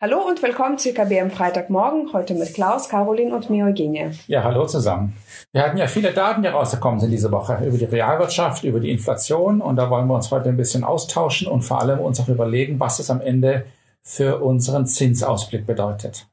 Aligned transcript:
Hallo 0.00 0.18
und 0.26 0.42
willkommen 0.42 0.78
zu 0.78 0.90
IKB 0.90 1.20
am 1.20 1.30
Freitagmorgen, 1.30 2.12
heute 2.12 2.34
mit 2.34 2.54
Klaus, 2.54 2.88
Caroline 2.88 3.34
und 3.34 3.50
mir 3.50 3.66
Eugenie. 3.66 4.10
Ja, 4.26 4.42
hallo 4.42 4.66
zusammen. 4.66 5.14
Wir 5.52 5.62
hatten 5.62 5.76
ja 5.76 5.86
viele 5.86 6.12
Daten, 6.12 6.42
die 6.42 6.48
rausgekommen 6.48 6.98
sind 6.98 7.10
diese 7.10 7.30
Woche 7.30 7.58
über 7.64 7.78
die 7.78 7.84
Realwirtschaft, 7.84 8.64
über 8.64 8.80
die 8.80 8.90
Inflation 8.90 9.60
und 9.60 9.76
da 9.76 9.90
wollen 9.90 10.08
wir 10.08 10.14
uns 10.14 10.30
heute 10.30 10.48
ein 10.48 10.56
bisschen 10.56 10.82
austauschen 10.82 11.46
und 11.46 11.62
vor 11.62 11.80
allem 11.80 12.00
uns 12.00 12.18
auch 12.20 12.28
überlegen, 12.28 12.80
was 12.80 12.98
es 12.98 13.10
am 13.10 13.20
Ende 13.20 13.66
für 14.02 14.42
unseren 14.42 14.86
Zinsausblick 14.86 15.66
bedeutet. 15.66 16.26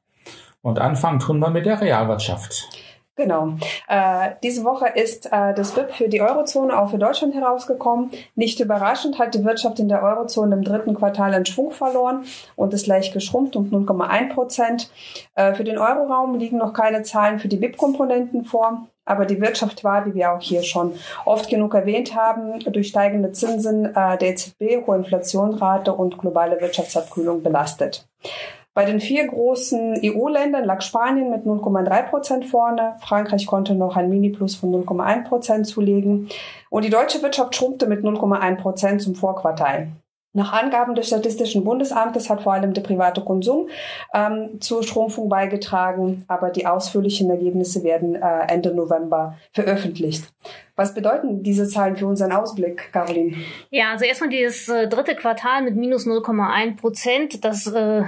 Und 0.61 0.79
anfangen 0.79 1.19
tun 1.19 1.39
wir 1.39 1.49
mit 1.49 1.65
der 1.65 1.79
Realwirtschaft. 1.79 2.67
Genau. 3.19 3.55
Äh, 3.89 4.35
diese 4.43 4.63
Woche 4.63 4.87
ist 4.87 5.25
äh, 5.25 5.53
das 5.53 5.73
BIP 5.73 5.91
für 5.91 6.07
die 6.07 6.21
Eurozone 6.21 6.79
auch 6.79 6.89
für 6.89 6.97
Deutschland 6.97 7.35
herausgekommen. 7.35 8.11
Nicht 8.35 8.61
überraschend 8.61 9.19
hat 9.19 9.35
die 9.35 9.43
Wirtschaft 9.43 9.77
in 9.79 9.89
der 9.89 10.01
Eurozone 10.01 10.55
im 10.55 10.63
dritten 10.63 10.95
Quartal 10.95 11.33
einen 11.33 11.45
Schwung 11.45 11.71
verloren 11.71 12.23
und 12.55 12.73
ist 12.73 12.87
leicht 12.87 13.11
geschrumpft 13.11 13.57
um 13.57 13.69
0,1 13.69 14.33
Prozent. 14.33 14.89
Äh, 15.35 15.53
für 15.53 15.65
den 15.65 15.77
Euroraum 15.77 16.39
liegen 16.39 16.59
noch 16.59 16.71
keine 16.71 17.03
Zahlen 17.03 17.39
für 17.39 17.49
die 17.49 17.57
BIP-Komponenten 17.57 18.45
vor. 18.45 18.87
Aber 19.03 19.25
die 19.25 19.41
Wirtschaft 19.41 19.83
war, 19.83 20.05
wie 20.05 20.13
wir 20.13 20.31
auch 20.31 20.41
hier 20.41 20.63
schon 20.63 20.93
oft 21.25 21.49
genug 21.49 21.73
erwähnt 21.73 22.15
haben, 22.15 22.59
durch 22.71 22.87
steigende 22.87 23.33
Zinsen 23.33 23.85
äh, 23.95 24.17
der 24.17 24.29
EZB, 24.29 24.85
hohe 24.87 24.95
Inflationsrate 24.95 25.91
und 25.91 26.19
globale 26.19 26.61
Wirtschaftsabkühlung 26.61 27.43
belastet. 27.43 28.07
Bei 28.79 28.85
den 28.85 29.01
vier 29.01 29.27
großen 29.27 29.99
EU-Ländern 30.05 30.63
lag 30.63 30.81
Spanien 30.81 31.29
mit 31.29 31.43
0,3 31.43 32.03
Prozent 32.03 32.45
vorne. 32.45 32.95
Frankreich 33.01 33.45
konnte 33.45 33.75
noch 33.75 33.97
ein 33.97 34.09
Mini-Plus 34.09 34.55
von 34.55 34.71
0,1 34.71 35.25
Prozent 35.25 35.67
zulegen. 35.67 36.29
Und 36.69 36.85
die 36.85 36.89
deutsche 36.89 37.21
Wirtschaft 37.21 37.53
schrumpfte 37.53 37.87
mit 37.87 38.05
0,1 38.05 38.55
Prozent 38.55 39.01
zum 39.01 39.15
Vorquartal. 39.15 39.89
Nach 40.31 40.53
Angaben 40.53 40.95
des 40.95 41.07
Statistischen 41.07 41.65
Bundesamtes 41.65 42.29
hat 42.29 42.43
vor 42.43 42.53
allem 42.53 42.73
der 42.73 42.81
private 42.81 43.19
Konsum 43.19 43.67
ähm, 44.13 44.61
zur 44.61 44.83
Schrumpfung 44.83 45.27
beigetragen, 45.27 46.23
aber 46.29 46.49
die 46.49 46.65
ausführlichen 46.65 47.29
Ergebnisse 47.29 47.83
werden 47.83 48.15
äh, 48.15 48.45
Ende 48.47 48.73
November 48.73 49.35
veröffentlicht. 49.51 50.23
Was 50.77 50.93
bedeuten 50.93 51.43
diese 51.43 51.67
Zahlen 51.67 51.97
für 51.97 52.07
unseren 52.07 52.31
Ausblick, 52.31 52.93
Caroline? 52.93 53.35
Ja, 53.71 53.91
also 53.91 54.05
erstmal 54.05 54.29
dieses 54.29 54.69
äh, 54.69 54.87
dritte 54.87 55.15
Quartal 55.15 55.63
mit 55.63 55.75
minus 55.75 56.05
0,1 56.05 56.77
Prozent, 56.77 57.43
das 57.43 57.67
äh, 57.67 58.03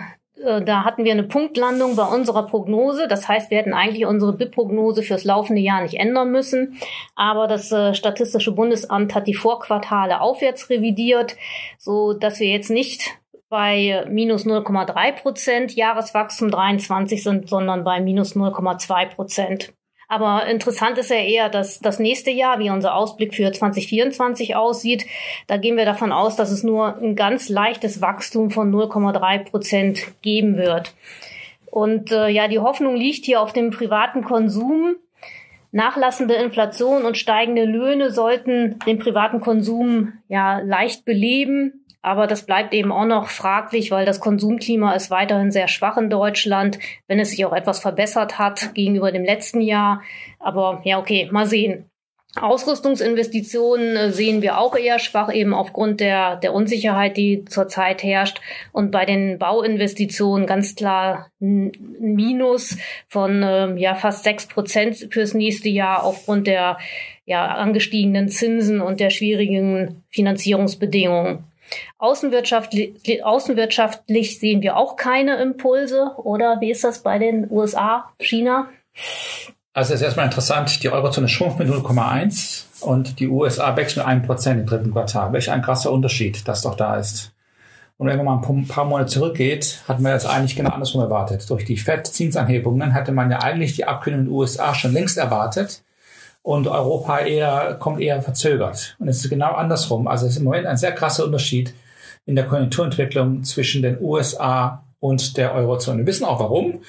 da 0.62 0.84
hatten 0.84 1.04
wir 1.04 1.12
eine 1.12 1.24
Punktlandung 1.24 1.96
bei 1.96 2.06
unserer 2.06 2.46
Prognose. 2.46 3.08
Das 3.08 3.28
heißt, 3.28 3.52
wir 3.52 3.58
hätten 3.58 3.74
eigentlich 3.74 4.06
unsere 4.06 4.34
BIP-Prognose 4.34 5.04
fürs 5.04 5.24
laufende 5.24 5.62
Jahr 5.62 5.82
nicht 5.82 5.96
ändern 5.96 6.32
müssen. 6.32 6.80
Aber 7.16 7.48
das 7.48 7.72
äh, 7.72 7.94
Statistische 7.94 8.52
Bundesamt 8.52 9.14
hat 9.14 9.28
die 9.28 9.34
Vorquartale 9.34 10.22
aufwärts 10.22 10.70
revidiert, 10.70 11.36
so 11.78 12.14
dass 12.14 12.40
wir 12.40 12.48
jetzt 12.48 12.70
nicht 12.70 13.20
bei 13.50 14.06
minus 14.10 14.46
0,3 14.46 15.12
Prozent 15.22 15.76
Jahreswachstum 15.76 16.50
23 16.50 17.22
sind, 17.22 17.50
sondern 17.50 17.84
bei 17.84 18.00
minus 18.00 18.36
0,2 18.36 19.14
Prozent. 19.14 19.74
Aber 20.12 20.46
interessant 20.46 20.98
ist 20.98 21.10
ja 21.10 21.16
eher, 21.16 21.48
dass 21.48 21.80
das 21.80 21.98
nächste 21.98 22.32
Jahr, 22.32 22.60
wie 22.60 22.70
unser 22.70 22.96
Ausblick 22.96 23.34
für 23.34 23.50
2024 23.50 24.58
aussieht, 24.58 25.06
da 25.48 25.56
gehen 25.56 25.78
wir 25.78 25.86
davon 25.86 26.12
aus, 26.12 26.36
dass 26.36 26.52
es 26.52 26.64
nur 26.64 26.98
ein 26.98 27.16
ganz 27.16 27.48
leichtes 27.48 28.02
Wachstum 28.02 28.52
von 28.52 28.74
0,3 28.74 29.46
Prozent 29.46 30.22
geben 30.22 30.58
wird. 30.58 30.94
Und 31.66 32.12
äh, 32.12 32.28
ja, 32.28 32.50
die 32.50 32.60
Hoffnung 32.60 32.98
liegt 32.98 33.24
hier 33.24 33.42
auf 33.42 33.54
dem 33.54 33.72
privaten 33.72 34.26
Konsum. 34.26 34.98
Nachlassende 35.72 36.34
Inflation 36.34 37.06
und 37.06 37.18
steigende 37.18 37.64
Löhne 37.64 38.12
sollten 38.12 38.80
den 38.86 39.00
privaten 39.00 39.40
Konsum 39.40 40.12
ja 40.28 40.60
leicht 40.60 41.06
beleben. 41.06 41.81
Aber 42.02 42.26
das 42.26 42.46
bleibt 42.46 42.74
eben 42.74 42.92
auch 42.92 43.06
noch 43.06 43.28
fraglich, 43.30 43.92
weil 43.92 44.06
das 44.06 44.20
Konsumklima 44.20 44.94
ist 44.94 45.12
weiterhin 45.12 45.52
sehr 45.52 45.68
schwach 45.68 45.98
in 45.98 46.10
Deutschland, 46.10 46.80
wenn 47.08 47.20
es 47.20 47.30
sich 47.30 47.46
auch 47.46 47.54
etwas 47.54 47.80
verbessert 47.80 48.40
hat 48.40 48.74
gegenüber 48.74 49.12
dem 49.12 49.24
letzten 49.24 49.62
Jahr. 49.62 50.02
Aber 50.40 50.82
ja, 50.84 50.98
okay, 50.98 51.30
mal 51.32 51.46
sehen. 51.46 51.92
Ausrüstungsinvestitionen 52.40 53.98
äh, 53.98 54.12
sehen 54.12 54.42
wir 54.42 54.58
auch 54.58 54.76
eher 54.76 55.00
schwach, 55.00 55.32
eben 55.34 55.54
aufgrund 55.54 56.00
der, 56.00 56.38
der 56.38 56.54
Unsicherheit, 56.54 57.18
die 57.18 57.44
zurzeit 57.44 58.04
herrscht. 58.04 58.40
Und 58.72 58.92
bei 58.92 59.06
den 59.06 59.38
Bauinvestitionen 59.38 60.48
ganz 60.48 60.76
klar 60.76 61.30
ein 61.42 61.72
Minus 62.00 62.78
von 63.10 63.44
äh, 63.44 63.76
ja, 63.76 63.96
fast 63.96 64.24
sechs 64.24 64.48
Prozent 64.48 65.10
fürs 65.12 65.34
nächste 65.34 65.68
Jahr 65.68 66.04
aufgrund 66.04 66.48
der 66.48 66.78
ja, 67.26 67.46
angestiegenen 67.48 68.30
Zinsen 68.30 68.80
und 68.80 69.02
der 69.02 69.10
schwierigen 69.10 70.04
Finanzierungsbedingungen. 70.10 71.51
Außenwirtschaftlich, 71.98 73.24
außenwirtschaftlich 73.24 74.40
sehen 74.40 74.62
wir 74.62 74.78
auch 74.78 74.96
keine 74.96 75.42
Impulse, 75.42 76.12
oder 76.18 76.60
wie 76.62 76.72
ist 76.72 76.84
das 76.84 77.00
bei 77.00 77.20
den 77.20 77.50
USA, 77.50 78.12
China? 78.20 78.68
Also 79.74 79.94
es 79.94 80.02
ist 80.02 80.06
erstmal 80.06 80.26
interessant, 80.26 80.84
die 80.84 80.90
Eurozone 80.90 81.30
schrumpft 81.30 81.60
mit 81.60 81.70
0,1 81.70 82.84
und 82.84 83.20
die 83.20 83.30
USA 83.30 83.76
wächst 83.78 83.96
mit 83.96 84.06
1% 84.06 84.52
im 84.52 84.66
dritten 84.66 84.92
Quartal. 84.92 85.32
Welch 85.32 85.50
ein 85.50 85.62
krasser 85.62 85.92
Unterschied, 85.92 86.48
das 86.48 86.62
doch 86.62 86.76
da 86.76 86.96
ist. 86.98 87.32
Und 87.98 88.08
wenn 88.08 88.18
man 88.18 88.26
mal 88.26 88.42
ein 88.44 88.68
paar 88.68 88.86
Monate 88.86 89.12
zurückgeht, 89.12 89.84
hatten 89.88 90.02
wir 90.02 90.12
das 90.12 90.26
eigentlich 90.26 90.56
genau 90.56 90.72
andersrum 90.72 91.02
erwartet. 91.02 91.48
Durch 91.50 91.66
die 91.66 91.78
FED-Zinsanhebungen 91.78 92.94
hatte 92.94 93.12
man 93.12 93.30
ja 93.30 93.44
eigentlich 93.44 93.76
die 93.76 93.86
Abkühlung 93.86 94.22
in 94.22 94.26
den 94.26 94.34
USA 94.34 94.74
schon 94.74 94.92
längst 94.92 95.18
erwartet 95.18 95.84
und 96.44 96.68
Europa 96.68 97.20
eher, 97.20 97.76
kommt 97.80 98.02
eher 98.02 98.22
verzögert. 98.22 98.96
Und 99.00 99.08
es 99.08 99.24
ist 99.24 99.30
genau 99.30 99.54
andersrum. 99.54 100.08
Also 100.08 100.26
es 100.26 100.34
ist 100.34 100.40
im 100.40 100.46
Moment 100.46 100.66
ein 100.66 100.78
sehr 100.78 100.92
krasser 100.92 101.26
Unterschied 101.26 101.74
in 102.26 102.36
der 102.36 102.46
Konjunkturentwicklung 102.46 103.44
zwischen 103.44 103.82
den 103.82 104.02
USA 104.02 104.84
und 105.00 105.38
der 105.38 105.54
Eurozone. 105.54 106.00
Wir 106.00 106.06
wissen 106.08 106.26
auch 106.26 106.40
warum. 106.40 106.82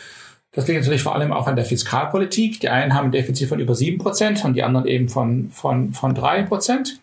Das 0.52 0.68
liegt 0.68 0.80
natürlich 0.80 1.02
vor 1.02 1.14
allem 1.14 1.32
auch 1.32 1.46
an 1.46 1.56
der 1.56 1.64
Fiskalpolitik. 1.64 2.60
Die 2.60 2.68
einen 2.68 2.94
haben 2.94 3.06
ein 3.06 3.12
Defizit 3.12 3.48
von 3.48 3.58
über 3.58 3.74
sieben 3.74 3.98
Prozent 3.98 4.44
und 4.44 4.54
die 4.54 4.62
anderen 4.62 4.86
eben 4.86 5.08
von, 5.08 5.50
von, 5.50 5.92
von 5.92 6.14
drei 6.14 6.42
Prozent. 6.42 7.00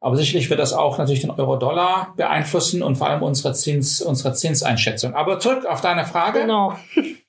Aber 0.00 0.16
sicherlich 0.16 0.50
wird 0.50 0.58
das 0.58 0.72
auch 0.72 0.98
natürlich 0.98 1.20
den 1.20 1.30
Euro-Dollar 1.30 2.14
beeinflussen 2.16 2.82
und 2.82 2.96
vor 2.96 3.08
allem 3.08 3.22
unsere 3.22 3.52
Zins, 3.52 4.00
unsere 4.00 4.34
Zinseinschätzung. 4.34 5.14
Aber 5.14 5.38
zurück 5.38 5.66
auf 5.66 5.80
deine 5.80 6.04
Frage. 6.04 6.40
Genau. 6.40 6.76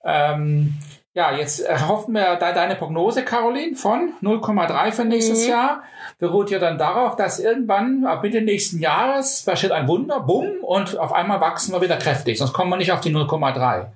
Ähm, 0.03 0.75
ja, 1.13 1.35
jetzt 1.35 1.59
erhoffen 1.59 2.13
wir 2.13 2.37
da 2.37 2.53
deine 2.53 2.75
Prognose, 2.75 3.23
Caroline, 3.25 3.75
von 3.75 4.13
0,3 4.21 4.91
für 4.93 5.03
nächstes 5.05 5.43
mhm. 5.43 5.49
Jahr. 5.49 5.83
Beruht 6.19 6.51
ja 6.51 6.59
dann 6.59 6.77
darauf, 6.77 7.17
dass 7.17 7.39
irgendwann 7.39 8.05
ab 8.05 8.23
Mitte 8.23 8.41
nächsten 8.41 8.79
Jahres 8.79 9.43
passiert 9.43 9.73
ein 9.73 9.89
Wunder, 9.89 10.21
bumm, 10.21 10.63
und 10.63 10.97
auf 10.97 11.11
einmal 11.11 11.41
wachsen 11.41 11.73
wir 11.73 11.81
wieder 11.81 11.97
kräftig. 11.97 12.37
Sonst 12.37 12.53
kommen 12.53 12.69
wir 12.69 12.77
nicht 12.77 12.93
auf 12.93 13.01
die 13.01 13.13
0,3. 13.13 13.87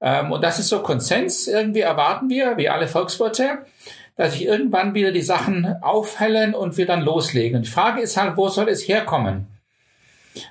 Ähm, 0.00 0.32
und 0.32 0.42
das 0.42 0.58
ist 0.58 0.68
so 0.68 0.82
Konsens. 0.82 1.46
Irgendwie 1.46 1.80
erwarten 1.80 2.28
wir, 2.28 2.56
wie 2.56 2.68
alle 2.68 2.88
Volkswirte, 2.88 3.58
dass 4.16 4.32
sich 4.32 4.44
irgendwann 4.44 4.94
wieder 4.94 5.12
die 5.12 5.22
Sachen 5.22 5.76
aufhellen 5.82 6.54
und 6.54 6.76
wir 6.76 6.86
dann 6.86 7.02
loslegen. 7.02 7.58
Und 7.58 7.66
die 7.66 7.70
Frage 7.70 8.00
ist 8.00 8.16
halt, 8.16 8.36
wo 8.36 8.48
soll 8.48 8.68
es 8.68 8.88
herkommen? 8.88 9.46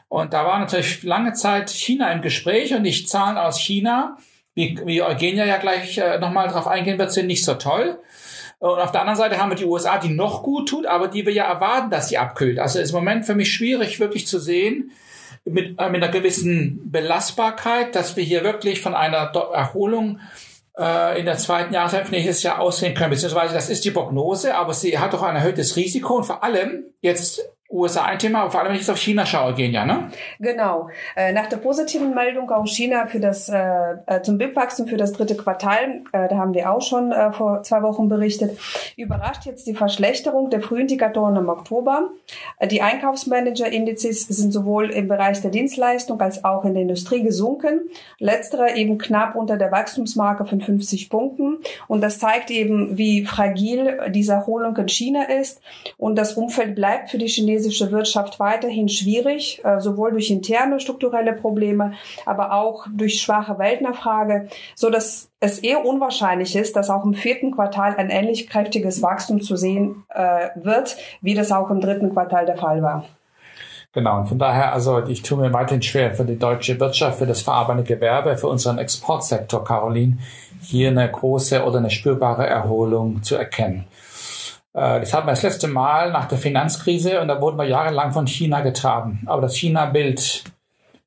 Und 0.07 0.33
da 0.33 0.45
war 0.45 0.59
natürlich 0.59 1.03
lange 1.03 1.33
Zeit 1.33 1.69
China 1.69 2.11
im 2.11 2.21
Gespräch 2.21 2.73
und 2.73 2.83
die 2.83 3.05
Zahlen 3.05 3.37
aus 3.37 3.59
China 3.59 4.17
wie, 4.59 4.77
wie 4.83 5.01
Eugenia 5.01 5.45
ja 5.45 5.57
gleich 5.57 5.97
äh, 5.97 6.19
nochmal 6.19 6.49
drauf 6.49 6.67
eingehen 6.67 6.99
wird, 6.99 7.13
sind 7.13 7.27
nicht 7.27 7.45
so 7.45 7.53
toll. 7.53 7.97
Und 8.59 8.77
auf 8.77 8.91
der 8.91 9.01
anderen 9.01 9.17
Seite 9.17 9.37
haben 9.37 9.49
wir 9.49 9.55
die 9.55 9.63
USA, 9.63 9.97
die 9.97 10.09
noch 10.09 10.43
gut 10.43 10.67
tut, 10.67 10.85
aber 10.85 11.07
die 11.07 11.25
wir 11.25 11.31
ja 11.31 11.45
erwarten, 11.45 11.89
dass 11.89 12.09
sie 12.09 12.17
abkühlt. 12.17 12.59
Also 12.59 12.79
ist 12.79 12.89
im 12.89 12.97
Moment 12.97 13.25
für 13.25 13.35
mich 13.35 13.53
schwierig, 13.53 14.01
wirklich 14.01 14.27
zu 14.27 14.37
sehen, 14.37 14.91
mit, 15.45 15.79
äh, 15.79 15.89
mit 15.89 16.03
einer 16.03 16.11
gewissen 16.11 16.91
Belastbarkeit, 16.91 17.95
dass 17.95 18.17
wir 18.17 18.23
hier 18.25 18.43
wirklich 18.43 18.81
von 18.81 18.95
einer 18.95 19.31
Erholung 19.53 20.19
äh, 20.77 21.17
in 21.17 21.25
der 21.25 21.37
zweiten 21.37 21.73
Jahreshälfte 21.73 22.11
nächstes 22.11 22.43
Jahr 22.43 22.59
aussehen 22.59 22.95
können. 22.95 23.11
Beziehungsweise 23.11 23.53
das 23.53 23.69
ist 23.69 23.85
die 23.85 23.91
Prognose, 23.91 24.55
aber 24.55 24.73
sie 24.73 24.99
hat 24.99 25.13
doch 25.13 25.23
ein 25.23 25.37
erhöhtes 25.37 25.77
Risiko 25.77 26.17
und 26.17 26.25
vor 26.25 26.43
allem 26.43 26.83
jetzt 26.99 27.49
USA 27.71 28.05
ein 28.05 28.17
Thema, 28.17 28.49
vor 28.49 28.59
allem 28.59 28.69
wenn 28.69 28.75
ich 28.75 28.81
jetzt 28.81 28.89
auf 28.89 28.97
China 28.97 29.27
schaue, 29.27 29.53
gehen 29.53 29.71
ja, 29.71 29.85
ne? 29.85 30.09
Genau. 30.39 30.89
Äh, 31.15 31.33
nach 31.33 31.45
der 31.45 31.57
positiven 31.57 32.15
Meldung 32.15 32.49
aus 32.49 32.71
China 32.71 33.05
für 33.05 33.19
das 33.19 33.47
äh, 33.47 33.93
äh 34.07 34.21
zum 34.23 34.39
BIP-Wachstum 34.39 34.87
für 34.87 34.97
das 34.97 35.11
dritte 35.13 35.37
Quartal, 35.37 36.01
äh, 36.11 36.27
da 36.27 36.37
haben 36.37 36.55
wir 36.55 36.71
auch 36.71 36.81
schon 36.81 37.13
vor 37.31 37.61
zwei 37.63 37.83
Wochen 37.83 38.09
berichtet, 38.09 38.57
überrascht 38.97 39.45
jetzt 39.45 39.67
die 39.67 39.75
Verschlechterung 39.75 40.49
der 40.49 40.61
Frühindikatoren 40.61 41.35
im 41.35 41.49
Oktober. 41.49 42.09
Die 42.71 42.81
Einkaufsmanager-Indizes 42.81 44.27
sind 44.27 44.51
sowohl 44.51 44.89
im 44.89 45.07
Bereich 45.07 45.41
der 45.41 45.51
Dienstleistung 45.51 46.19
als 46.21 46.43
auch 46.43 46.65
in 46.65 46.73
der 46.73 46.83
Industrie 46.83 47.21
gesunken. 47.23 47.81
Letztere 48.19 48.75
eben 48.75 48.97
knapp 48.97 49.35
unter 49.35 49.57
der 49.57 49.71
Wachstumsmarke 49.71 50.45
von 50.45 50.61
50 50.61 51.09
Punkten. 51.09 51.57
Und 51.87 52.01
das 52.01 52.19
zeigt 52.19 52.51
eben, 52.51 52.97
wie 52.97 53.25
fragil 53.25 53.99
diese 54.09 54.33
Erholung 54.33 54.75
in 54.77 54.87
China 54.87 55.23
ist. 55.23 55.61
Und 55.97 56.15
das 56.15 56.33
Umfeld 56.33 56.75
bleibt 56.75 57.09
für 57.09 57.17
die 57.17 57.27
Chinesen 57.27 57.58
chinesische 57.59 57.91
Wirtschaft 57.91 58.39
weiterhin 58.39 58.89
schwierig, 58.89 59.61
äh, 59.63 59.79
sowohl 59.79 60.11
durch 60.11 60.29
interne 60.31 60.79
strukturelle 60.79 61.33
Probleme, 61.33 61.93
aber 62.25 62.53
auch 62.53 62.87
durch 62.91 63.21
schwache 63.21 63.59
Weltnachfrage, 63.59 64.47
so 64.75 64.89
dass 64.89 65.29
es 65.39 65.59
eher 65.59 65.85
unwahrscheinlich 65.85 66.55
ist, 66.55 66.75
dass 66.75 66.89
auch 66.89 67.03
im 67.03 67.13
vierten 67.13 67.51
Quartal 67.51 67.95
ein 67.97 68.09
ähnlich 68.09 68.49
kräftiges 68.49 69.01
Wachstum 69.01 69.41
zu 69.41 69.55
sehen 69.55 70.03
äh, 70.09 70.49
wird, 70.55 70.97
wie 71.21 71.33
das 71.33 71.51
auch 71.51 71.69
im 71.69 71.81
dritten 71.81 72.11
Quartal 72.11 72.45
der 72.45 72.57
Fall 72.57 72.81
war. 72.81 73.05
Genau, 73.91 74.19
und 74.19 74.27
von 74.27 74.37
daher, 74.37 74.71
also 74.73 75.03
ich 75.07 75.23
tue 75.23 75.39
mir 75.39 75.51
weiterhin 75.51 75.81
schwer 75.81 76.13
für 76.13 76.23
die 76.23 76.37
deutsche 76.37 76.79
Wirtschaft, 76.79 77.17
für 77.17 77.25
das 77.25 77.41
verarbeitende 77.41 77.83
Gewerbe, 77.83 78.37
für 78.37 78.47
unseren 78.47 78.77
Exportsektor, 78.77 79.63
Caroline, 79.63 80.19
hier 80.61 80.89
eine 80.89 81.09
große 81.09 81.63
oder 81.63 81.79
eine 81.79 81.89
spürbare 81.89 82.45
Erholung 82.45 83.23
zu 83.23 83.35
erkennen. 83.35 83.85
Äh, 84.73 84.99
das 84.99 85.13
hatten 85.13 85.27
wir 85.27 85.31
das 85.31 85.43
letzte 85.43 85.67
Mal 85.67 86.11
nach 86.11 86.27
der 86.27 86.37
Finanzkrise 86.37 87.21
und 87.21 87.27
da 87.27 87.41
wurden 87.41 87.57
wir 87.57 87.65
jahrelang 87.65 88.11
von 88.11 88.27
China 88.27 88.61
getragen. 88.61 89.23
Aber 89.25 89.41
das 89.41 89.55
China-Bild 89.55 90.43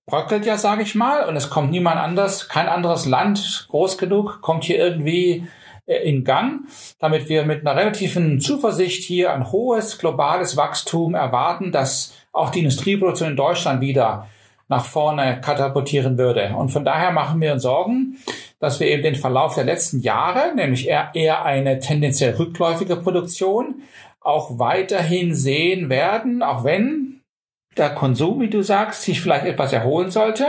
bröckelt 0.06 0.46
ja, 0.46 0.56
sage 0.56 0.82
ich 0.82 0.94
mal, 0.94 1.28
und 1.28 1.36
es 1.36 1.50
kommt 1.50 1.70
niemand 1.70 1.98
anders, 1.98 2.48
kein 2.48 2.68
anderes 2.68 3.06
Land 3.06 3.66
groß 3.70 3.98
genug, 3.98 4.40
kommt 4.40 4.64
hier 4.64 4.78
irgendwie 4.78 5.46
äh, 5.86 6.08
in 6.08 6.24
Gang, 6.24 6.66
damit 6.98 7.28
wir 7.28 7.44
mit 7.44 7.66
einer 7.66 7.78
relativen 7.78 8.40
Zuversicht 8.40 9.04
hier 9.04 9.32
ein 9.32 9.50
hohes 9.52 9.98
globales 9.98 10.56
Wachstum 10.56 11.14
erwarten, 11.14 11.72
das 11.72 12.14
auch 12.32 12.50
die 12.50 12.60
Industrieproduktion 12.60 13.30
in 13.30 13.36
Deutschland 13.36 13.80
wieder 13.80 14.28
nach 14.68 14.84
vorne 14.86 15.40
katapultieren 15.40 16.16
würde. 16.16 16.54
Und 16.56 16.70
von 16.70 16.84
daher 16.84 17.10
machen 17.12 17.40
wir 17.40 17.52
uns 17.52 17.62
Sorgen, 17.62 18.16
dass 18.62 18.78
wir 18.78 18.86
eben 18.86 19.02
den 19.02 19.16
Verlauf 19.16 19.56
der 19.56 19.64
letzten 19.64 19.98
Jahre, 19.98 20.54
nämlich 20.54 20.86
eher, 20.86 21.10
eher 21.14 21.44
eine 21.44 21.80
tendenziell 21.80 22.36
rückläufige 22.36 22.94
Produktion, 22.94 23.82
auch 24.20 24.60
weiterhin 24.60 25.34
sehen 25.34 25.88
werden, 25.88 26.44
auch 26.44 26.62
wenn 26.62 27.22
der 27.76 27.90
Konsum, 27.90 28.40
wie 28.40 28.50
du 28.50 28.62
sagst, 28.62 29.02
sich 29.02 29.20
vielleicht 29.20 29.46
etwas 29.46 29.72
erholen 29.72 30.12
sollte. 30.12 30.46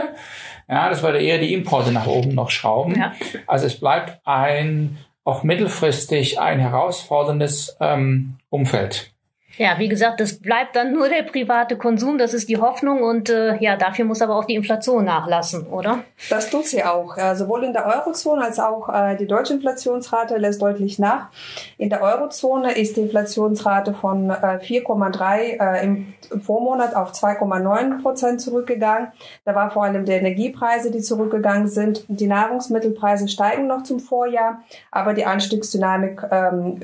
Ja, 0.70 0.92
das 0.92 1.02
würde 1.02 1.24
eher 1.24 1.40
die 1.40 1.56
Importe 1.56 1.92
nach 1.92 2.06
oben 2.06 2.36
noch 2.36 2.52
schrauben. 2.52 2.96
Ja. 2.96 3.14
Also 3.48 3.66
es 3.66 3.80
bleibt 3.80 4.20
ein 4.26 5.00
auch 5.24 5.42
mittelfristig 5.42 6.40
ein 6.40 6.60
herausforderndes 6.60 7.78
ähm, 7.80 8.36
Umfeld. 8.52 9.12
Ja, 9.58 9.78
wie 9.78 9.88
gesagt, 9.88 10.20
das 10.20 10.40
bleibt 10.40 10.76
dann 10.76 10.94
nur 10.94 11.10
der 11.10 11.22
private 11.22 11.78
Konsum, 11.78 12.18
das 12.18 12.34
ist 12.34 12.50
die 12.50 12.58
Hoffnung 12.58 13.04
und 13.04 13.30
äh, 13.30 13.56
ja, 13.58 13.78
dafür 13.78 14.04
muss 14.06 14.24
aber 14.24 14.36
auch 14.36 14.46
die 14.46 14.56
Inflation 14.56 15.06
nachlassen, 15.06 15.68
oder? 15.68 16.00
Das 16.32 16.50
tut 16.50 16.66
sie 16.66 16.84
auch. 16.84 17.18
Ja, 17.18 17.36
sowohl 17.36 17.64
in 17.64 17.74
der 17.74 17.86
Eurozone 17.86 18.44
als 18.44 18.60
auch 18.60 18.90
äh, 18.90 19.16
die 19.16 19.28
deutsche 19.28 19.54
Inflationsrate 19.54 20.38
lässt 20.38 20.60
deutlich 20.60 20.98
nach. 20.98 21.30
In 21.78 21.92
der 21.92 22.02
Eurozone 22.02 22.72
ist 22.72 22.98
die 22.98 23.02
Inflationsrate 23.02 23.94
von 23.94 24.32
äh, 24.32 24.34
4,3 24.34 25.60
äh, 25.60 25.84
im 25.84 26.14
Vormonat 26.42 26.96
auf 26.96 27.12
2,9 27.12 28.02
Prozent 28.02 28.42
zurückgegangen. 28.42 29.12
Da 29.46 29.54
war 29.54 29.70
vor 29.70 29.84
allem 29.84 30.06
die 30.06 30.14
Energiepreise, 30.14 30.90
die 30.90 31.02
zurückgegangen 31.02 31.68
sind. 31.68 32.06
Die 32.08 32.28
Nahrungsmittelpreise 32.28 33.28
steigen 33.28 33.68
noch 33.68 33.84
zum 33.84 34.00
Vorjahr, 34.00 34.64
aber 34.90 35.14
die 35.14 35.26
Anstiegsdynamik 35.26 36.24
ähm, 36.32 36.80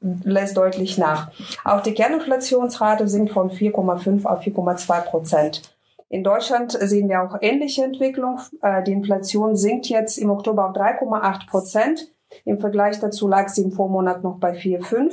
lässt 0.00 0.56
deutlich 0.56 0.98
nach. 0.98 1.30
Auch 1.64 1.82
die 1.82 1.94
Kerninflationsrate 1.94 3.08
sinkt 3.08 3.32
von 3.32 3.50
4,5 3.50 4.24
auf 4.24 4.40
4,2 4.40 5.00
Prozent. 5.02 5.62
In 6.08 6.24
Deutschland 6.24 6.72
sehen 6.72 7.08
wir 7.08 7.22
auch 7.22 7.38
ähnliche 7.40 7.84
Entwicklung. 7.84 8.40
Äh, 8.62 8.82
die 8.82 8.92
Inflation 8.92 9.56
sinkt 9.56 9.86
jetzt 9.86 10.18
im 10.18 10.30
Oktober 10.30 10.68
auf 10.68 10.76
3,8 10.76 11.48
Prozent. 11.48 12.12
Im 12.44 12.58
Vergleich 12.58 12.98
dazu 12.98 13.28
lag 13.28 13.48
sie 13.48 13.62
im 13.62 13.72
Vormonat 13.72 14.24
noch 14.24 14.38
bei 14.38 14.52
4,5. 14.52 15.12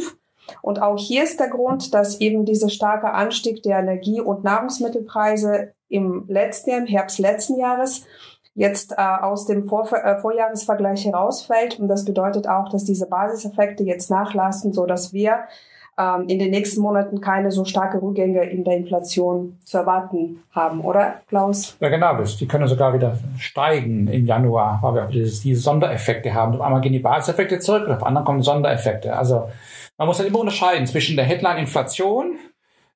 Und 0.61 0.81
auch 0.81 0.97
hier 0.97 1.23
ist 1.23 1.39
der 1.39 1.49
Grund, 1.49 1.93
dass 1.93 2.19
eben 2.19 2.45
dieser 2.45 2.69
starke 2.69 3.11
Anstieg 3.11 3.63
der 3.63 3.79
Energie- 3.79 4.21
und 4.21 4.43
Nahrungsmittelpreise 4.43 5.73
im 5.89 6.25
letzten 6.27 6.71
im 6.71 6.85
Herbst 6.85 7.19
letzten 7.19 7.57
Jahres, 7.57 8.05
jetzt 8.57 8.93
äh, 8.93 9.01
aus 9.01 9.45
dem 9.45 9.67
Vor 9.67 9.87
äh, 9.93 10.19
Vorjahresvergleich 10.19 11.05
herausfällt. 11.05 11.79
Und 11.79 11.87
das 11.87 12.03
bedeutet 12.03 12.49
auch, 12.49 12.69
dass 12.69 12.83
diese 12.83 13.07
Basiseffekte 13.07 13.83
jetzt 13.83 14.09
nachlassen, 14.09 14.73
so 14.73 14.87
dass 14.87 15.13
wir 15.13 15.45
ähm, 15.99 16.25
in 16.27 16.39
den 16.39 16.49
nächsten 16.49 16.81
Monaten 16.81 17.21
keine 17.21 17.51
so 17.51 17.65
starke 17.65 18.01
Rückgänge 18.01 18.43
in 18.49 18.63
der 18.63 18.75
Inflation 18.77 19.57
zu 19.63 19.77
erwarten 19.77 20.43
haben, 20.51 20.81
oder 20.81 21.21
Klaus? 21.27 21.77
Ja, 21.79 21.89
genau. 21.89 22.17
Die 22.21 22.47
können 22.47 22.67
sogar 22.67 22.95
wieder 22.95 23.19
steigen 23.37 24.07
im 24.07 24.25
Januar, 24.25 24.79
weil 24.81 24.95
wir 24.95 25.05
diese, 25.05 25.55
Sondereffekte 25.55 26.33
haben. 26.33 26.55
Auf 26.55 26.61
einmal 26.61 26.81
gehen 26.81 26.93
die 26.93 26.99
Basiseffekte 26.99 27.59
zurück 27.59 27.87
auf 27.87 28.03
einmal 28.03 28.23
kommen 28.23 28.41
Sondereffekte. 28.41 29.15
Also 29.15 29.49
man 29.99 30.07
muss 30.07 30.17
halt 30.17 30.29
immer 30.29 30.39
unterscheiden 30.39 30.87
zwischen 30.87 31.15
der 31.15 31.25
Headline 31.25 31.57
Inflation 31.57 32.33
äh, 32.33 32.46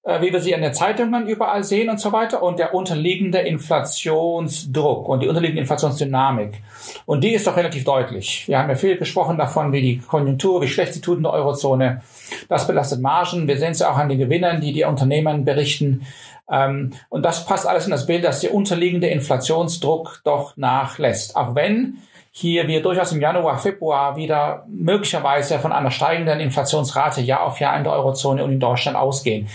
wie 0.03 0.33
wir 0.33 0.39
sie 0.39 0.51
in 0.51 0.63
den 0.63 0.73
Zeitungen 0.73 1.27
überall 1.27 1.63
sehen 1.63 1.89
und 1.89 1.99
so 1.99 2.11
weiter, 2.11 2.41
und 2.41 2.57
der 2.57 2.73
unterliegende 2.73 3.37
Inflationsdruck 3.39 5.07
und 5.07 5.21
die 5.21 5.27
unterliegende 5.27 5.61
Inflationsdynamik. 5.61 6.61
Und 7.05 7.23
die 7.23 7.33
ist 7.33 7.45
doch 7.45 7.55
relativ 7.55 7.83
deutlich. 7.83 8.47
Wir 8.47 8.57
haben 8.57 8.69
ja 8.69 8.75
viel 8.75 8.97
gesprochen 8.97 9.37
davon, 9.37 9.71
wie 9.71 9.81
die 9.81 9.97
Konjunktur, 9.99 10.61
wie 10.61 10.67
schlecht 10.67 10.93
sie 10.93 11.01
tut 11.01 11.17
in 11.17 11.23
der 11.23 11.33
Eurozone. 11.33 12.01
Das 12.49 12.65
belastet 12.65 12.99
Margen. 12.99 13.47
Wir 13.47 13.57
sehen 13.57 13.71
es 13.71 13.79
ja 13.79 13.91
auch 13.91 13.97
an 13.97 14.09
den 14.09 14.17
Gewinnern, 14.17 14.59
die 14.59 14.73
die 14.73 14.85
Unternehmen 14.85 15.45
berichten. 15.45 16.07
Ähm, 16.49 16.93
und 17.09 17.23
das 17.23 17.45
passt 17.45 17.67
alles 17.67 17.85
in 17.85 17.91
das 17.91 18.07
Bild, 18.07 18.23
dass 18.23 18.39
der 18.39 18.55
unterliegende 18.55 19.07
Inflationsdruck 19.07 20.21
doch 20.23 20.57
nachlässt. 20.57 21.35
Auch 21.35 21.53
wenn 21.53 21.97
hier 22.31 22.67
wir 22.67 22.81
durchaus 22.81 23.11
im 23.11 23.21
Januar, 23.21 23.59
Februar 23.59 24.15
wieder 24.15 24.65
möglicherweise 24.67 25.59
von 25.59 25.71
einer 25.71 25.91
steigenden 25.91 26.39
Inflationsrate 26.39 27.21
Jahr 27.21 27.43
auf 27.43 27.59
Jahr 27.59 27.77
in 27.77 27.83
der 27.83 27.93
Eurozone 27.93 28.43
und 28.43 28.51
in 28.51 28.59
Deutschland 28.59 28.97
ausgehen 28.97 29.47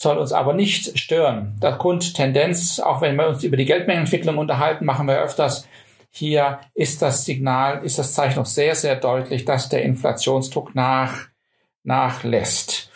soll 0.00 0.16
uns 0.16 0.32
aber 0.32 0.54
nicht 0.54 0.98
stören. 0.98 1.58
Der 1.62 1.72
Grundtendenz, 1.72 2.80
auch 2.80 3.02
wenn 3.02 3.16
wir 3.16 3.28
uns 3.28 3.44
über 3.44 3.58
die 3.58 3.66
Geldmengenentwicklung 3.66 4.38
unterhalten, 4.38 4.86
machen 4.86 5.06
wir 5.06 5.20
öfters. 5.20 5.68
Hier 6.08 6.60
ist 6.74 7.02
das 7.02 7.26
Signal, 7.26 7.84
ist 7.84 7.98
das 7.98 8.14
Zeichen 8.14 8.38
noch 8.38 8.46
sehr, 8.46 8.74
sehr 8.74 8.96
deutlich, 8.96 9.44
dass 9.44 9.68
der 9.68 9.82
Inflationsdruck 9.82 10.74
nach, 10.74 11.26
nachlässt. 11.84 12.90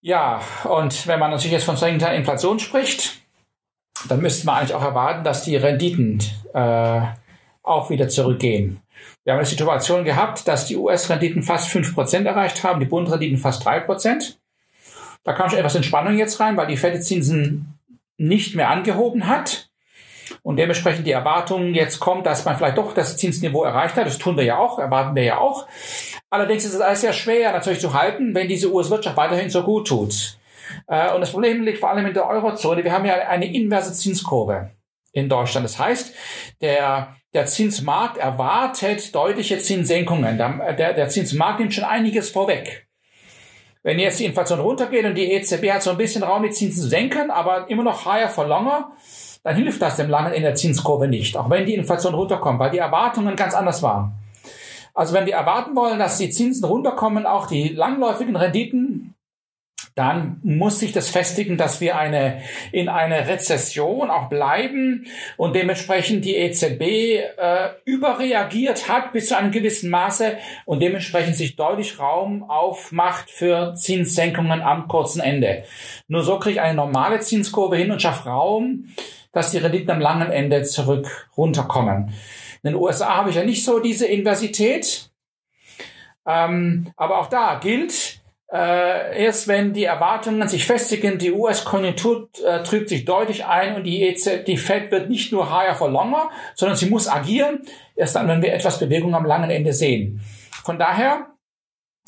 Ja, 0.00 0.40
und 0.64 1.08
wenn 1.08 1.18
man 1.18 1.30
natürlich 1.30 1.52
jetzt 1.52 1.64
von 1.64 1.76
steigender 1.76 2.14
Inflation 2.14 2.60
spricht, 2.60 3.20
dann 4.08 4.20
müsste 4.20 4.46
man 4.46 4.56
eigentlich 4.58 4.74
auch 4.74 4.84
erwarten, 4.84 5.24
dass 5.24 5.42
die 5.42 5.56
Renditen 5.56 6.22
äh, 6.54 7.00
auch 7.62 7.90
wieder 7.90 8.08
zurückgehen. 8.08 8.80
Wir 9.24 9.32
haben 9.32 9.40
eine 9.40 9.46
Situation 9.46 10.04
gehabt, 10.04 10.46
dass 10.46 10.66
die 10.66 10.76
US-Renditen 10.76 11.42
fast 11.42 11.68
fünf 11.68 11.94
Prozent 11.94 12.26
erreicht 12.26 12.62
haben, 12.62 12.80
die 12.80 12.86
Bundrenditen 12.86 13.38
fast 13.38 13.64
drei 13.64 13.80
Prozent. 13.80 14.39
Da 15.24 15.32
kam 15.32 15.50
schon 15.50 15.58
etwas 15.58 15.74
Entspannung 15.74 16.16
jetzt 16.16 16.40
rein, 16.40 16.56
weil 16.56 16.66
die 16.66 16.76
Fed-Zinsen 16.76 17.78
nicht 18.16 18.54
mehr 18.54 18.70
angehoben 18.70 19.26
hat. 19.26 19.70
Und 20.42 20.56
dementsprechend 20.56 21.06
die 21.06 21.12
Erwartung 21.12 21.74
jetzt 21.74 21.98
kommt, 21.98 22.24
dass 22.24 22.44
man 22.44 22.56
vielleicht 22.56 22.78
doch 22.78 22.94
das 22.94 23.16
Zinsniveau 23.16 23.64
erreicht 23.64 23.96
hat. 23.96 24.06
Das 24.06 24.18
tun 24.18 24.36
wir 24.36 24.44
ja 24.44 24.58
auch, 24.58 24.78
erwarten 24.78 25.14
wir 25.16 25.24
ja 25.24 25.38
auch. 25.38 25.66
Allerdings 26.30 26.64
ist 26.64 26.74
es 26.74 26.80
alles 26.80 27.00
sehr 27.00 27.12
schwer 27.12 27.52
natürlich 27.52 27.80
zu 27.80 27.94
halten, 27.94 28.34
wenn 28.34 28.48
diese 28.48 28.72
US-Wirtschaft 28.72 29.16
weiterhin 29.16 29.50
so 29.50 29.64
gut 29.64 29.88
tut. 29.88 30.38
Äh, 30.86 31.12
und 31.12 31.20
das 31.20 31.32
Problem 31.32 31.62
liegt 31.62 31.78
vor 31.78 31.90
allem 31.90 32.06
in 32.06 32.14
der 32.14 32.28
Eurozone. 32.28 32.84
Wir 32.84 32.92
haben 32.92 33.04
ja 33.04 33.14
eine 33.28 33.52
inverse 33.52 33.92
Zinskurve 33.92 34.70
in 35.12 35.28
Deutschland. 35.28 35.64
Das 35.64 35.78
heißt, 35.78 36.14
der, 36.60 37.16
der 37.34 37.46
Zinsmarkt 37.46 38.16
erwartet 38.16 39.14
deutliche 39.14 39.58
Zinssenkungen. 39.58 40.38
Der, 40.38 40.94
der 40.94 41.08
Zinsmarkt 41.08 41.58
nimmt 41.58 41.74
schon 41.74 41.84
einiges 41.84 42.30
vorweg. 42.30 42.86
Wenn 43.82 43.98
jetzt 43.98 44.20
die 44.20 44.26
Inflation 44.26 44.60
runtergeht 44.60 45.06
und 45.06 45.14
die 45.14 45.32
EZB 45.32 45.72
hat 45.72 45.82
so 45.82 45.90
ein 45.90 45.96
bisschen 45.96 46.22
Raum, 46.22 46.42
die 46.42 46.50
Zinsen 46.50 46.82
zu 46.82 46.88
senken, 46.88 47.30
aber 47.30 47.70
immer 47.70 47.82
noch 47.82 48.04
higher 48.04 48.28
for 48.28 48.46
longer, 48.46 48.92
dann 49.42 49.56
hilft 49.56 49.80
das 49.80 49.96
dem 49.96 50.10
langen 50.10 50.34
in 50.34 50.42
der 50.42 50.54
Zinskurve 50.54 51.08
nicht, 51.08 51.36
auch 51.36 51.48
wenn 51.48 51.64
die 51.64 51.74
Inflation 51.74 52.14
runterkommt, 52.14 52.58
weil 52.58 52.70
die 52.70 52.78
Erwartungen 52.78 53.36
ganz 53.36 53.54
anders 53.54 53.82
waren. 53.82 54.12
Also 54.92 55.14
wenn 55.14 55.24
wir 55.24 55.34
erwarten 55.34 55.74
wollen, 55.76 55.98
dass 55.98 56.18
die 56.18 56.28
Zinsen 56.28 56.64
runterkommen, 56.64 57.24
auch 57.24 57.46
die 57.46 57.68
langläufigen 57.68 58.36
Renditen 58.36 59.09
dann 59.94 60.40
muss 60.42 60.78
sich 60.78 60.92
das 60.92 61.10
festigen, 61.10 61.56
dass 61.56 61.80
wir 61.80 61.98
eine, 61.98 62.42
in 62.72 62.88
einer 62.88 63.26
Rezession 63.28 64.10
auch 64.10 64.28
bleiben 64.28 65.06
und 65.36 65.54
dementsprechend 65.54 66.24
die 66.24 66.36
EZB 66.36 66.80
äh, 66.82 67.70
überreagiert 67.84 68.88
hat 68.88 69.12
bis 69.12 69.28
zu 69.28 69.36
einem 69.36 69.50
gewissen 69.50 69.90
Maße 69.90 70.38
und 70.64 70.80
dementsprechend 70.80 71.36
sich 71.36 71.56
deutlich 71.56 71.98
Raum 71.98 72.48
aufmacht 72.48 73.30
für 73.30 73.74
Zinssenkungen 73.74 74.62
am 74.62 74.88
kurzen 74.88 75.20
Ende. 75.20 75.64
Nur 76.08 76.22
so 76.22 76.38
kriege 76.38 76.54
ich 76.54 76.60
eine 76.60 76.74
normale 76.74 77.20
Zinskurve 77.20 77.76
hin 77.76 77.90
und 77.90 78.00
schaffe 78.00 78.28
Raum, 78.28 78.86
dass 79.32 79.50
die 79.50 79.58
Renditen 79.58 79.90
am 79.90 80.00
langen 80.00 80.30
Ende 80.30 80.62
zurück 80.62 81.28
runterkommen. 81.36 82.12
In 82.62 82.72
den 82.72 82.74
USA 82.74 83.16
habe 83.16 83.30
ich 83.30 83.36
ja 83.36 83.44
nicht 83.44 83.64
so 83.64 83.80
diese 83.80 84.06
Inversität. 84.06 85.10
Ähm, 86.26 86.92
aber 86.96 87.18
auch 87.18 87.28
da 87.28 87.58
gilt, 87.58 88.19
äh, 88.52 89.24
erst 89.24 89.46
wenn 89.46 89.72
die 89.72 89.84
Erwartungen 89.84 90.48
sich 90.48 90.66
festigen, 90.66 91.18
die 91.18 91.32
US-Konjunktur 91.32 92.30
äh, 92.44 92.62
trübt 92.62 92.88
sich 92.88 93.04
deutlich 93.04 93.46
ein 93.46 93.76
und 93.76 93.84
die, 93.84 94.02
EZ, 94.02 94.44
die 94.44 94.56
Fed 94.56 94.90
wird 94.90 95.08
nicht 95.08 95.30
nur 95.30 95.56
higher 95.56 95.76
for 95.76 95.88
longer, 95.88 96.30
sondern 96.54 96.76
sie 96.76 96.90
muss 96.90 97.08
agieren, 97.08 97.60
erst 97.94 98.16
dann, 98.16 98.26
wenn 98.26 98.42
wir 98.42 98.52
etwas 98.52 98.80
Bewegung 98.80 99.14
am 99.14 99.24
langen 99.24 99.50
Ende 99.50 99.72
sehen. 99.72 100.20
Von 100.64 100.78
daher, 100.78 101.28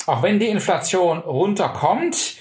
auch 0.05 0.21
wenn 0.21 0.39
die 0.39 0.47
Inflation 0.47 1.19
runterkommt, 1.19 2.35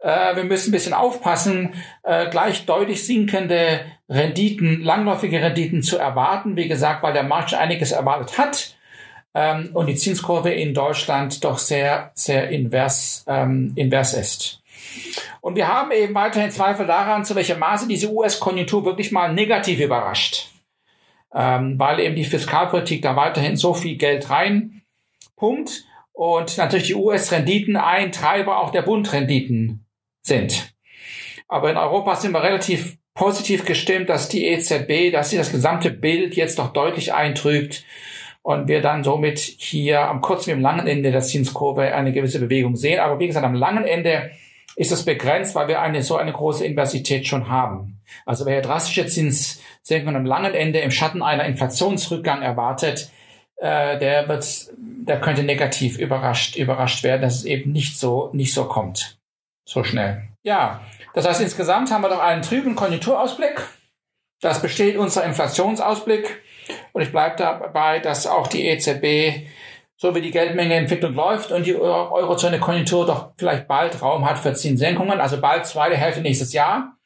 äh, 0.00 0.36
wir 0.36 0.44
müssen 0.44 0.68
ein 0.68 0.72
bisschen 0.72 0.92
aufpassen, 0.92 1.74
äh, 2.02 2.28
gleich 2.28 2.66
deutlich 2.66 3.06
sinkende 3.06 3.80
Renditen, 4.08 4.82
langläufige 4.82 5.40
Renditen 5.40 5.82
zu 5.82 5.96
erwarten. 5.96 6.56
Wie 6.56 6.68
gesagt, 6.68 7.02
weil 7.02 7.14
der 7.14 7.22
Markt 7.22 7.54
einiges 7.54 7.92
erwartet 7.92 8.36
hat 8.36 8.75
ähm, 9.36 9.68
und 9.74 9.86
die 9.86 9.96
Zinskurve 9.96 10.50
in 10.50 10.72
Deutschland 10.72 11.44
doch 11.44 11.58
sehr, 11.58 12.10
sehr 12.14 12.48
invers, 12.48 13.22
ähm, 13.28 13.72
invers 13.76 14.14
ist. 14.14 14.62
Und 15.42 15.56
wir 15.56 15.68
haben 15.68 15.92
eben 15.92 16.14
weiterhin 16.14 16.50
Zweifel 16.50 16.86
daran, 16.86 17.26
zu 17.26 17.34
welchem 17.34 17.58
Maße 17.58 17.86
diese 17.86 18.10
US-Konjunktur 18.10 18.86
wirklich 18.86 19.12
mal 19.12 19.34
negativ 19.34 19.78
überrascht. 19.78 20.48
Ähm, 21.34 21.78
weil 21.78 22.00
eben 22.00 22.16
die 22.16 22.24
Fiskalpolitik 22.24 23.02
da 23.02 23.14
weiterhin 23.14 23.56
so 23.56 23.74
viel 23.74 23.96
Geld 23.96 24.30
rein 24.30 24.80
pumpt 25.36 25.84
und 26.14 26.56
natürlich 26.56 26.86
die 26.86 26.94
US-Renditen 26.94 27.76
ein 27.76 28.12
Treiber 28.12 28.62
auch 28.62 28.70
der 28.70 28.82
Bund-Renditen 28.82 29.84
sind. 30.22 30.72
Aber 31.46 31.70
in 31.70 31.76
Europa 31.76 32.16
sind 32.16 32.32
wir 32.32 32.42
relativ 32.42 32.96
positiv 33.12 33.66
gestimmt, 33.66 34.08
dass 34.08 34.30
die 34.30 34.46
EZB, 34.46 35.12
dass 35.12 35.28
sie 35.28 35.36
das 35.36 35.52
gesamte 35.52 35.90
Bild 35.90 36.36
jetzt 36.36 36.58
doch 36.58 36.72
deutlich 36.72 37.12
eintrübt 37.12 37.84
und 38.46 38.68
wir 38.68 38.80
dann 38.80 39.02
somit 39.02 39.40
hier 39.40 40.02
am 40.02 40.20
kurzen 40.20 40.46
wie 40.46 40.52
am 40.52 40.60
langen 40.60 40.86
Ende 40.86 41.10
der 41.10 41.20
Zinskurve 41.20 41.92
eine 41.92 42.12
gewisse 42.12 42.38
Bewegung 42.38 42.76
sehen. 42.76 43.00
Aber 43.00 43.18
wie 43.18 43.26
gesagt, 43.26 43.44
am 43.44 43.56
langen 43.56 43.84
Ende 43.84 44.30
ist 44.76 44.92
es 44.92 45.04
begrenzt, 45.04 45.56
weil 45.56 45.66
wir 45.66 45.80
eine 45.80 46.04
so 46.04 46.16
eine 46.16 46.32
große 46.32 46.64
Inversität 46.64 47.26
schon 47.26 47.48
haben. 47.48 47.98
Also 48.24 48.46
wer 48.46 48.62
drastische 48.62 49.04
Zinssenkungen 49.06 50.14
am 50.14 50.24
langen 50.24 50.54
Ende 50.54 50.78
im 50.78 50.92
Schatten 50.92 51.22
einer 51.22 51.44
Inflationsrückgang 51.44 52.42
erwartet, 52.42 53.10
äh, 53.56 53.98
der 53.98 54.28
wird, 54.28 54.46
der 54.78 55.20
könnte 55.20 55.42
negativ 55.42 55.98
überrascht, 55.98 56.54
überrascht 56.54 57.02
werden, 57.02 57.22
dass 57.22 57.38
es 57.38 57.44
eben 57.46 57.72
nicht 57.72 57.98
so, 57.98 58.30
nicht 58.32 58.54
so 58.54 58.66
kommt. 58.66 59.18
So 59.64 59.82
schnell. 59.82 60.22
Ja. 60.44 60.82
Das 61.14 61.26
heißt, 61.26 61.40
insgesamt 61.40 61.90
haben 61.90 62.02
wir 62.02 62.10
doch 62.10 62.22
einen 62.22 62.42
trüben 62.42 62.76
Konjunkturausblick. 62.76 63.60
Das 64.40 64.62
besteht 64.62 64.96
unser 64.96 65.24
Inflationsausblick. 65.24 66.44
Und 66.92 67.02
ich 67.02 67.10
bleibe 67.10 67.36
dabei, 67.36 67.98
dass 67.98 68.26
auch 68.26 68.46
die 68.46 68.66
EZB, 68.66 69.46
so 69.96 70.14
wie 70.14 70.20
die 70.20 70.30
Geldmengeentwicklung 70.30 71.14
läuft 71.14 71.52
und 71.52 71.66
die 71.66 71.76
Eurozone-Konjunktur 71.76 73.06
doch 73.06 73.30
vielleicht 73.36 73.66
bald 73.68 74.00
Raum 74.02 74.28
hat 74.28 74.38
für 74.38 74.52
Zinssenkungen, 74.54 75.20
also 75.20 75.40
bald 75.40 75.66
zweite 75.66 75.96
Hälfte 75.96 76.20
nächstes 76.20 76.52
Jahr. 76.52 76.96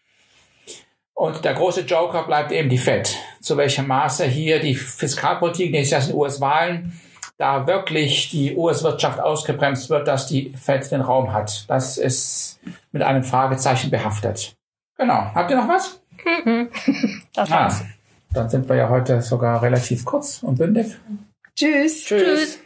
Und 1.15 1.45
der 1.45 1.53
große 1.53 1.83
Joker 1.83 2.23
bleibt 2.23 2.51
eben 2.51 2.71
die 2.71 2.79
Fed. 2.79 3.15
Zu 3.41 3.57
welchem 3.59 3.87
Maße 3.87 4.25
hier 4.25 4.59
die 4.59 4.75
Fiskalpolitik 4.75 5.71
nächstes 5.71 5.91
Jahr 5.91 6.01
sind 6.01 6.15
US-Wahlen, 6.15 6.99
da 7.37 7.67
wirklich 7.67 8.31
die 8.31 8.57
US-Wirtschaft 8.57 9.21
ausgebremst 9.21 9.91
wird, 9.91 10.09
dass 10.09 10.27
die 10.27 10.51
Fed 10.51 10.91
den 10.91 11.03
Raum 11.03 11.33
hat. 11.33 11.69
Das 11.69 11.99
ist 11.99 12.59
mit 12.93 13.03
einem 13.03 13.23
Fragezeichen 13.23 13.91
behaftet. 13.91 14.55
Genau. 14.97 15.31
Habt 15.35 15.51
ihr 15.51 15.57
noch 15.57 15.69
was? 15.69 16.01
Mhm. 16.45 16.71
das 17.35 17.51
war's. 17.51 17.83
Ah, 17.83 18.00
dann 18.33 18.49
sind 18.49 18.69
wir 18.69 18.77
ja 18.77 18.89
heute 18.89 19.21
sogar 19.23 19.61
relativ 19.63 20.05
kurz 20.05 20.41
und 20.43 20.59
bündig. 20.59 20.99
Tschüss. 21.57 22.05
Tschüss. 22.05 22.23
Tschüss. 22.23 22.59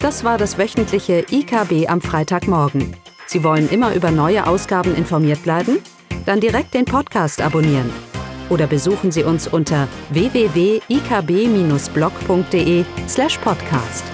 Das 0.00 0.24
war 0.24 0.36
das 0.36 0.58
wöchentliche 0.58 1.24
IKB 1.30 1.88
am 1.88 2.00
Freitagmorgen. 2.00 2.96
Sie 3.26 3.44
wollen 3.44 3.68
immer 3.70 3.94
über 3.94 4.10
neue 4.10 4.44
Ausgaben 4.46 4.96
informiert 4.96 5.44
bleiben? 5.44 5.78
Dann 6.26 6.40
direkt 6.40 6.74
den 6.74 6.84
Podcast 6.84 7.40
abonnieren. 7.40 7.90
Oder 8.50 8.66
besuchen 8.66 9.12
Sie 9.12 9.22
uns 9.22 9.48
unter 9.48 9.88
www.ikb-blog.de 10.10 12.84
slash 13.08 13.38
podcast. 13.38 14.04